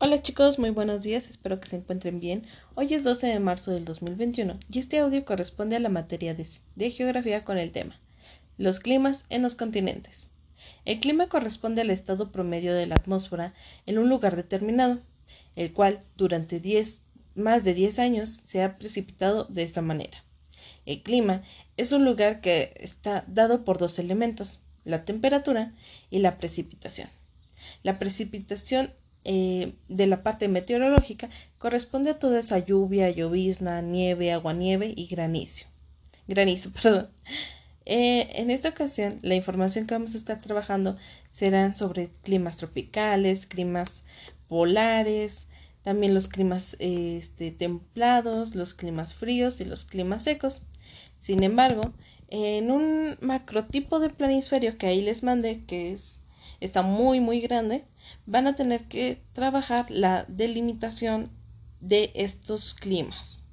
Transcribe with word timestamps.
Hola 0.00 0.20
chicos, 0.20 0.58
muy 0.58 0.70
buenos 0.70 1.04
días, 1.04 1.30
espero 1.30 1.60
que 1.60 1.68
se 1.68 1.76
encuentren 1.76 2.18
bien. 2.18 2.44
Hoy 2.74 2.92
es 2.92 3.04
12 3.04 3.28
de 3.28 3.38
marzo 3.38 3.70
del 3.70 3.84
2021 3.84 4.58
y 4.68 4.80
este 4.80 4.98
audio 4.98 5.24
corresponde 5.24 5.76
a 5.76 5.78
la 5.78 5.88
materia 5.88 6.34
de, 6.34 6.90
geografía 6.90 7.44
con 7.44 7.58
el 7.58 7.70
tema 7.70 8.00
Los 8.58 8.80
climas 8.80 9.24
en 9.30 9.42
los 9.42 9.54
continentes. 9.54 10.30
El 10.84 10.98
clima 10.98 11.28
corresponde 11.28 11.82
al 11.82 11.90
estado 11.90 12.32
promedio 12.32 12.74
de 12.74 12.86
la 12.86 12.96
atmósfera 12.96 13.54
en 13.86 13.98
un 13.98 14.08
lugar 14.08 14.34
determinado, 14.34 15.00
el 15.54 15.72
cual 15.72 16.00
durante 16.16 16.58
10, 16.58 17.02
más 17.36 17.62
de 17.62 17.74
10 17.74 18.00
años 18.00 18.30
se 18.30 18.64
ha 18.64 18.78
precipitado 18.78 19.44
de 19.44 19.62
esta 19.62 19.80
manera. 19.80 20.24
El 20.86 21.02
clima 21.02 21.42
es 21.76 21.92
un 21.92 22.04
lugar 22.04 22.40
que 22.40 22.74
está 22.80 23.24
dado 23.28 23.64
por 23.64 23.78
dos 23.78 24.00
elementos, 24.00 24.64
la 24.82 25.04
temperatura 25.04 25.72
y 26.10 26.18
la 26.18 26.36
precipitación. 26.38 27.08
La 27.84 28.00
precipitación 28.00 28.90
eh, 29.24 29.74
de 29.88 30.06
la 30.06 30.22
parte 30.22 30.48
meteorológica 30.48 31.30
corresponde 31.58 32.10
a 32.10 32.18
toda 32.18 32.40
esa 32.40 32.58
lluvia, 32.58 33.10
llovizna, 33.10 33.80
nieve, 33.82 34.32
aguanieve 34.32 34.92
y 34.94 35.06
granizo. 35.06 35.66
Granizo, 36.28 36.72
perdón. 36.82 37.08
Eh, 37.86 38.40
en 38.40 38.50
esta 38.50 38.70
ocasión, 38.70 39.18
la 39.22 39.34
información 39.34 39.86
que 39.86 39.94
vamos 39.94 40.14
a 40.14 40.18
estar 40.18 40.40
trabajando 40.40 40.96
serán 41.30 41.76
sobre 41.76 42.08
climas 42.22 42.56
tropicales, 42.56 43.46
climas 43.46 44.04
polares, 44.48 45.48
también 45.82 46.14
los 46.14 46.28
climas 46.28 46.76
este, 46.78 47.50
templados, 47.50 48.54
los 48.54 48.72
climas 48.72 49.14
fríos 49.14 49.60
y 49.60 49.66
los 49.66 49.84
climas 49.84 50.24
secos. 50.24 50.62
Sin 51.18 51.42
embargo, 51.42 51.82
en 52.28 52.70
un 52.70 53.16
macrotipo 53.20 54.00
de 54.00 54.10
planisferio 54.10 54.78
que 54.78 54.86
ahí 54.86 55.02
les 55.02 55.22
mandé, 55.22 55.64
que 55.66 55.92
es 55.92 56.23
está 56.60 56.82
muy 56.82 57.20
muy 57.20 57.40
grande, 57.40 57.84
van 58.26 58.46
a 58.46 58.54
tener 58.54 58.88
que 58.88 59.22
trabajar 59.32 59.90
la 59.90 60.24
delimitación 60.28 61.30
de 61.80 62.10
estos 62.14 62.74
climas. 62.74 63.44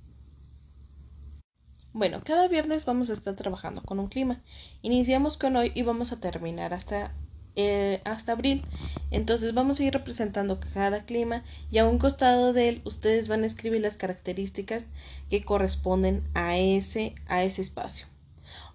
Bueno, 1.94 2.22
cada 2.24 2.48
viernes 2.48 2.86
vamos 2.86 3.10
a 3.10 3.14
estar 3.14 3.36
trabajando 3.36 3.82
con 3.84 4.00
un 4.00 4.08
clima. 4.08 4.42
Iniciamos 4.82 5.38
con 5.38 5.58
hoy 5.58 5.74
y 5.76 5.82
vamos 5.82 6.14
a 6.14 6.22
terminar 6.22 6.74
hasta, 6.74 7.14
eh, 7.58 8.02
hasta 8.06 8.32
abril. 8.32 8.64
Entonces 9.10 9.54
vamos 9.54 9.80
a 9.80 9.84
ir 9.84 9.94
representando 9.94 10.62
cada 10.74 11.04
clima 11.04 11.44
y 11.70 11.80
a 11.80 11.86
un 11.86 11.98
costado 11.98 12.54
de 12.54 12.70
él 12.70 12.82
ustedes 12.86 13.28
van 13.28 13.44
a 13.44 13.48
escribir 13.48 13.82
las 13.82 13.98
características 13.98 14.88
que 15.30 15.44
corresponden 15.44 16.24
a 16.34 16.58
ese, 16.58 17.14
a 17.28 17.44
ese 17.44 17.62
espacio. 17.62 18.08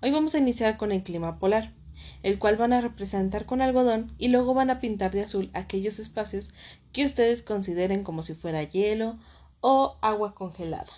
Hoy 0.03 0.11
vamos 0.11 0.35
a 0.35 0.39
iniciar 0.39 0.77
con 0.77 0.93
el 0.93 1.03
clima 1.03 1.39
polar 1.39 1.73
el 2.23 2.39
cual 2.39 2.57
van 2.57 2.73
a 2.73 2.81
representar 2.81 3.47
con 3.47 3.61
algodón 3.61 4.13
y 4.19 4.29
luego 4.29 4.55
van 4.55 4.71
a 4.71 4.81
pintar 4.81 5.13
de 5.13 5.23
azul 5.23 5.51
aquellos 5.55 5.99
espacios 5.99 6.51
que 6.93 7.05
ustedes 7.05 7.43
consideren 7.43 8.03
como 8.03 8.23
si 8.23 8.35
fuera 8.35 8.63
hielo 8.63 9.19
o 9.61 9.97
agua 10.01 10.35
congelada. 10.35 10.93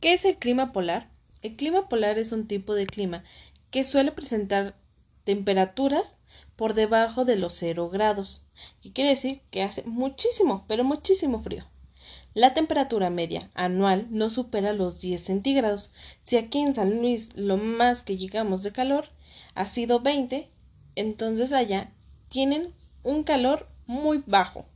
¿Qué 0.00 0.12
es 0.12 0.24
el 0.24 0.36
clima 0.36 0.72
polar? 0.72 1.08
El 1.42 1.56
clima 1.56 1.88
polar 1.88 2.18
es 2.18 2.32
un 2.32 2.46
tipo 2.46 2.74
de 2.74 2.86
clima 2.86 3.24
que 3.70 3.84
suele 3.84 4.12
presentar 4.12 4.76
temperaturas 5.24 6.16
por 6.56 6.74
debajo 6.74 7.24
de 7.24 7.36
los 7.36 7.54
cero 7.54 7.88
grados, 7.88 8.46
que 8.82 8.92
quiere 8.92 9.10
decir 9.10 9.40
que 9.50 9.62
hace 9.62 9.82
muchísimo, 9.84 10.64
pero 10.68 10.84
muchísimo 10.84 11.42
frío. 11.42 11.64
La 12.34 12.52
temperatura 12.52 13.10
media 13.10 13.48
anual 13.54 14.08
no 14.10 14.28
supera 14.28 14.72
los 14.72 15.00
10 15.00 15.22
centígrados. 15.22 15.92
Si 16.24 16.36
aquí 16.36 16.58
en 16.58 16.74
San 16.74 16.98
Luis 17.00 17.30
lo 17.36 17.56
más 17.56 18.02
que 18.02 18.16
llegamos 18.16 18.64
de 18.64 18.72
calor 18.72 19.08
ha 19.54 19.66
sido 19.66 20.00
20, 20.00 20.50
entonces 20.96 21.52
allá 21.52 21.92
tienen 22.28 22.74
un 23.04 23.22
calor 23.22 23.68
muy 23.86 24.22
bajo 24.26 24.66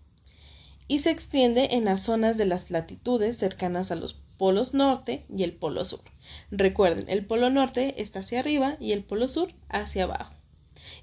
y 0.86 1.00
se 1.00 1.10
extiende 1.10 1.68
en 1.72 1.84
las 1.84 2.02
zonas 2.02 2.38
de 2.38 2.46
las 2.46 2.70
latitudes 2.70 3.36
cercanas 3.36 3.90
a 3.90 3.96
los 3.96 4.14
polos 4.38 4.72
norte 4.72 5.26
y 5.28 5.42
el 5.42 5.52
polo 5.52 5.84
sur. 5.84 6.00
Recuerden, 6.50 7.08
el 7.08 7.26
polo 7.26 7.50
norte 7.50 8.00
está 8.00 8.20
hacia 8.20 8.40
arriba 8.40 8.76
y 8.78 8.92
el 8.92 9.02
polo 9.02 9.26
sur 9.26 9.52
hacia 9.68 10.04
abajo. 10.04 10.34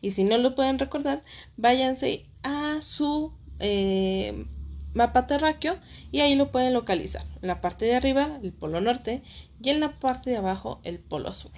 Y 0.02 0.12
si 0.12 0.24
no 0.24 0.38
lo 0.38 0.56
pueden 0.56 0.80
recordar, 0.80 1.22
váyanse 1.58 2.26
a 2.44 2.80
su 2.82 3.34
eh, 3.60 4.46
mapa 4.96 5.28
terráqueo 5.28 5.78
y 6.12 6.22
ahí 6.22 6.34
lo 6.34 6.52
pueden 6.52 6.74
localizar. 6.74 7.24
En 7.44 7.48
la 7.48 7.62
parte 7.62 7.86
de 7.86 7.96
arriba, 7.96 8.40
el 8.42 8.52
polo 8.52 8.82
norte 8.82 9.22
y 9.62 9.70
en 9.70 9.80
la 9.80 10.00
parte 10.00 10.32
de 10.32 10.38
abajo, 10.38 10.80
el 10.84 10.98
polo 10.98 11.32
sur 11.32 11.52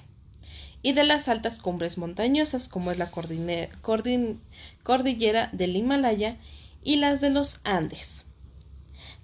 y 0.82 0.94
de 0.94 1.04
las 1.04 1.28
altas 1.28 1.60
cumbres 1.60 1.98
montañosas 1.98 2.70
como 2.70 2.92
es 2.92 2.98
la 2.98 3.10
cordillera 3.12 3.70
del 5.52 5.76
Himalaya 5.76 6.38
y 6.84 6.96
las 6.98 7.20
de 7.20 7.30
los 7.30 7.60
Andes. 7.64 8.26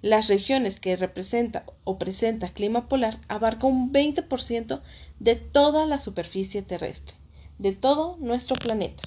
Las 0.02 0.28
regiones 0.28 0.78
que 0.78 0.96
representa 0.96 1.64
o 1.84 1.98
presenta 1.98 2.50
clima 2.50 2.88
polar 2.88 3.18
abarcan 3.28 3.70
un 3.70 3.92
20% 3.92 4.82
de 5.20 5.36
toda 5.36 5.86
la 5.86 5.98
superficie 5.98 6.60
terrestre, 6.60 7.16
de 7.58 7.72
todo 7.72 8.18
nuestro 8.20 8.56
planeta. 8.56 9.02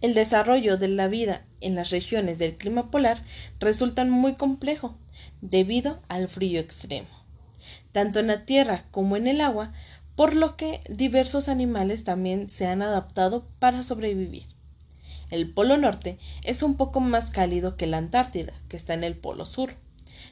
El 0.00 0.14
desarrollo 0.14 0.78
de 0.78 0.88
la 0.88 1.08
vida 1.08 1.44
en 1.60 1.74
las 1.74 1.90
regiones 1.90 2.38
del 2.38 2.56
clima 2.56 2.90
polar 2.90 3.22
resulta 3.58 4.04
muy 4.04 4.34
complejo 4.34 4.96
debido 5.42 6.00
al 6.08 6.28
frío 6.28 6.60
extremo. 6.60 7.08
Tanto 7.92 8.20
en 8.20 8.28
la 8.28 8.44
tierra 8.44 8.86
como 8.90 9.16
en 9.16 9.26
el 9.26 9.40
agua 9.40 9.72
por 10.16 10.34
lo 10.34 10.56
que 10.56 10.82
diversos 10.88 11.48
animales 11.48 12.04
también 12.04 12.50
se 12.50 12.66
han 12.66 12.82
adaptado 12.82 13.46
para 13.58 13.82
sobrevivir. 13.82 14.44
El 15.30 15.52
Polo 15.52 15.76
Norte 15.76 16.18
es 16.42 16.62
un 16.62 16.76
poco 16.76 17.00
más 17.00 17.30
cálido 17.30 17.76
que 17.76 17.86
la 17.86 17.98
Antártida, 17.98 18.52
que 18.68 18.76
está 18.76 18.94
en 18.94 19.04
el 19.04 19.16
Polo 19.16 19.46
Sur, 19.46 19.76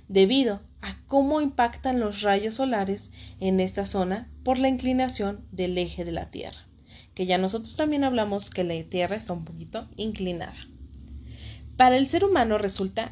debido 0.09 0.61
a 0.83 0.97
cómo 1.07 1.41
impactan 1.41 2.01
los 2.01 2.23
rayos 2.23 2.57
solares 2.57 3.13
en 3.41 3.61
esta 3.61 3.87
zona 3.87 4.29
por 4.45 4.59
la 4.59 4.69
inclinación 4.69 5.47
del 5.53 5.79
eje 5.79 6.05
de 6.05 6.13
la 6.13 6.31
Tierra, 6.31 6.68
que 7.19 7.27
ya 7.27 7.37
nosotros 7.37 7.75
también 7.75 8.05
hablamos 8.05 8.49
que 8.49 8.63
la 8.63 8.81
Tierra 8.85 9.17
está 9.17 9.33
un 9.33 9.45
poquito 9.45 9.89
inclinada. 9.97 10.55
Para 11.77 11.97
el 11.97 12.09
ser 12.09 12.25
humano 12.25 12.59
resulta 12.59 13.11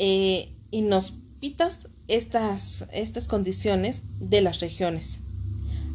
eh, 0.00 0.52
inhóspitas 0.72 1.88
estas, 2.08 2.88
estas 2.92 3.28
condiciones 3.28 4.02
de 4.18 4.40
las 4.40 4.58
regiones, 4.58 5.20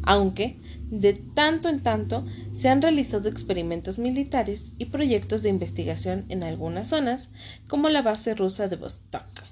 aunque 0.04 0.56
de 0.90 1.12
tanto 1.12 1.68
en 1.68 1.82
tanto 1.82 2.24
se 2.52 2.70
han 2.70 2.80
realizado 2.80 3.28
experimentos 3.28 3.98
militares 3.98 4.72
y 4.78 4.86
proyectos 4.86 5.42
de 5.42 5.50
investigación 5.50 6.24
en 6.30 6.44
algunas 6.44 6.88
zonas, 6.88 7.28
como 7.68 7.90
la 7.90 8.00
base 8.00 8.34
rusa 8.36 8.68
de 8.68 8.76
Vostok, 8.76 9.42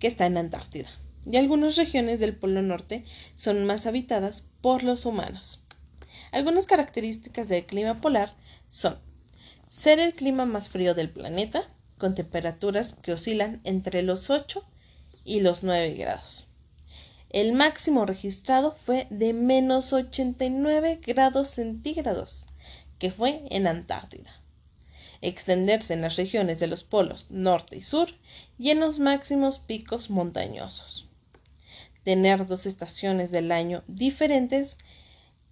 que 0.00 0.08
está 0.08 0.26
en 0.26 0.38
Antártida, 0.38 0.88
y 1.24 1.36
algunas 1.36 1.76
regiones 1.76 2.18
del 2.18 2.34
Polo 2.34 2.62
Norte 2.62 3.04
son 3.36 3.64
más 3.64 3.86
habitadas 3.86 4.48
por 4.60 4.82
los 4.82 5.06
humanos. 5.06 5.62
Algunas 6.32 6.66
características 6.66 7.48
del 7.48 7.64
clima 7.66 7.94
polar 7.94 8.34
son 8.68 8.98
ser 9.68 10.00
el 10.00 10.14
clima 10.14 10.44
más 10.44 10.68
frío 10.68 10.94
del 10.94 11.08
planeta, 11.08 11.68
con 11.98 12.14
temperaturas 12.14 12.94
que 12.94 13.12
oscilan 13.12 13.60
entre 13.62 14.02
los 14.02 14.28
8 14.30 14.64
y 15.24 15.40
los 15.40 15.62
9 15.62 15.94
grados 15.94 16.46
el 17.32 17.54
máximo 17.54 18.04
registrado 18.04 18.72
fue 18.72 19.06
de 19.08 19.32
menos 19.32 19.94
89 19.94 21.00
grados 21.02 21.48
centígrados, 21.48 22.48
que 22.98 23.10
fue 23.10 23.42
en 23.48 23.66
Antártida. 23.66 24.30
Extenderse 25.22 25.94
en 25.94 26.02
las 26.02 26.16
regiones 26.16 26.58
de 26.58 26.66
los 26.66 26.84
polos 26.84 27.30
norte 27.30 27.76
y 27.76 27.82
sur 27.82 28.10
y 28.58 28.68
en 28.68 28.80
los 28.80 28.98
máximos 28.98 29.58
picos 29.58 30.10
montañosos. 30.10 31.06
Tener 32.04 32.44
dos 32.44 32.66
estaciones 32.66 33.30
del 33.30 33.50
año 33.50 33.82
diferentes 33.86 34.76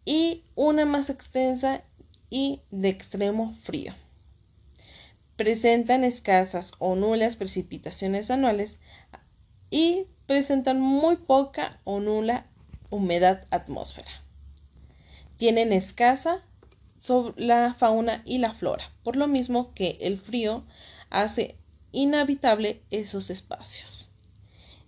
y 0.04 0.44
una 0.54 0.86
más 0.86 1.10
extensa 1.10 1.82
y 2.30 2.60
de 2.70 2.88
extremo 2.88 3.54
frío. 3.62 3.92
Presentan 5.36 6.04
escasas 6.04 6.72
o 6.78 6.94
nulas 6.94 7.36
precipitaciones 7.36 8.30
anuales 8.30 8.78
y 9.70 10.06
presentan 10.26 10.80
muy 10.80 11.16
poca 11.16 11.78
o 11.84 12.00
nula 12.00 12.46
humedad 12.90 13.46
atmósfera. 13.50 14.10
Tienen 15.36 15.72
escasa 15.72 16.42
sobre 16.98 17.44
la 17.44 17.74
fauna 17.74 18.22
y 18.26 18.38
la 18.38 18.52
flora, 18.52 18.92
por 19.02 19.16
lo 19.16 19.26
mismo 19.26 19.72
que 19.74 19.96
el 20.02 20.18
frío 20.18 20.64
hace 21.08 21.56
inhabitable 21.92 22.82
esos 22.90 23.30
espacios. 23.30 24.12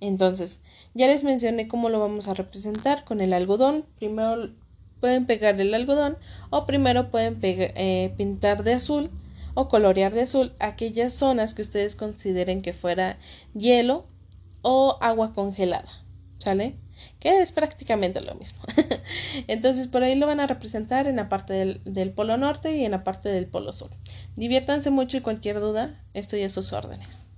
Entonces, 0.00 0.61
ya 0.94 1.06
les 1.06 1.25
mencioné 1.25 1.69
cómo 1.69 1.88
lo 1.88 2.00
vamos 2.00 2.29
a 2.29 2.35
representar 2.35 3.05
con 3.05 3.20
el 3.20 3.32
algodón. 3.32 3.87
Primero 3.97 4.50
pueden 5.02 5.26
pegar 5.26 5.60
el 5.60 5.75
algodón 5.75 6.16
o 6.50 6.64
primero 6.64 7.10
pueden 7.10 7.40
eh, 7.43 8.14
pintar 8.16 8.62
de 8.62 8.75
azul 8.75 9.10
o 9.54 9.66
colorear 9.66 10.14
de 10.14 10.22
azul 10.22 10.52
aquellas 10.60 11.12
zonas 11.12 11.54
que 11.54 11.62
ustedes 11.62 11.96
consideren 11.96 12.62
que 12.62 12.72
fuera 12.72 13.19
hielo 13.52 14.06
o 14.62 14.96
agua 15.00 15.34
congelada. 15.34 15.90
¿Sale? 16.38 16.76
Que 17.19 17.43
es 17.43 17.50
prácticamente 17.50 18.20
lo 18.20 18.37
mismo. 18.37 18.62
Entonces 19.49 19.88
por 19.88 20.04
ahí 20.04 20.14
lo 20.14 20.28
van 20.28 20.38
a 20.38 20.46
representar 20.46 21.08
en 21.08 21.16
la 21.16 21.28
parte 21.28 21.52
del, 21.52 21.81
del, 21.84 22.12
polo 22.12 22.37
norte 22.37 22.76
y 22.76 22.84
en 22.84 22.93
la 22.93 23.02
parte 23.02 23.28
del 23.28 23.49
polo 23.49 23.72
sur. 23.72 23.90
Diviértanse 24.37 24.90
mucho 24.90 25.16
y 25.16 25.20
cualquier 25.20 25.58
duda, 25.58 26.00
estoy 26.14 26.43
a 26.43 26.49
sus 26.49 26.72
órdenes. 26.72 27.28